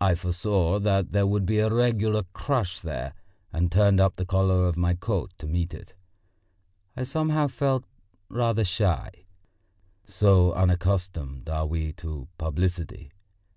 I 0.00 0.16
foresaw 0.16 0.80
that 0.80 1.12
there 1.12 1.24
would 1.24 1.46
be 1.46 1.58
a 1.60 1.72
regular 1.72 2.24
crush 2.32 2.80
there, 2.80 3.14
and 3.52 3.70
turned 3.70 4.00
up 4.00 4.16
the 4.16 4.26
collar 4.26 4.66
of 4.66 4.76
my 4.76 4.94
coat 4.94 5.30
to 5.38 5.46
meet 5.46 5.72
it. 5.72 5.94
I 6.96 7.04
somehow 7.04 7.46
felt 7.46 7.84
rather 8.28 8.64
shy 8.64 9.10
so 10.04 10.52
unaccustomed 10.54 11.48
are 11.48 11.66
we 11.68 11.92
to 11.92 12.26
publicity. 12.38 13.12